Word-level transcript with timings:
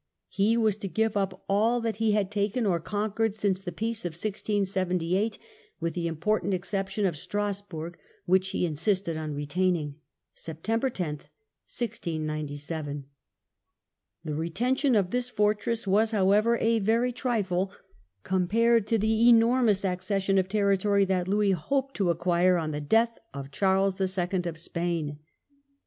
He 0.29 0.57
was 0.57 0.77
to 0.77 0.87
give 0.87 1.15
up 1.15 1.43
all 1.47 1.79
that 1.79 1.97
he 1.97 2.13
had 2.13 2.31
taken 2.31 2.65
or 2.65 2.79
conquered 2.79 3.35
since 3.35 3.59
the 3.59 3.71
peace 3.71 4.03
of 4.03 4.13
1678, 4.13 5.37
with 5.79 5.93
the 5.93 6.07
important 6.07 6.55
exception 6.55 7.05
of 7.05 7.13
Stras 7.13 7.61
bourg, 7.61 7.99
which 8.25 8.49
he 8.49 8.65
insisted 8.65 9.15
on 9.15 9.35
retaining. 9.35 9.97
(Sept. 10.35 10.63
10, 10.63 10.79
1697.). 10.89 13.05
The 14.25 14.33
retention 14.33 14.95
of 14.95 15.11
this 15.11 15.29
fortress 15.29 15.85
was, 15.85 16.09
however, 16.09 16.57
a 16.57 16.79
very 16.79 17.11
trifle 17.11 17.71
compared 18.23 18.87
to 18.87 18.97
the 18.97 19.29
enormous 19.29 19.85
accession 19.85 20.39
of 20.39 20.47
territory 20.49 21.05
that 21.05 21.25
Spanish 21.25 21.31
Louis 21.35 21.51
hoped 21.51 21.93
to 21.97 22.09
acquire 22.09 22.57
on 22.57 22.71
the 22.71 22.81
death 22.81 23.19
of 23.35 23.45
Succession 23.45 23.51
Charles 23.59 24.01
II. 24.17 24.41
of 24.49 24.57
Spain. 24.57 25.19